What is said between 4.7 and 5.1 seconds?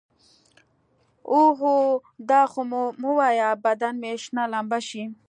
شي.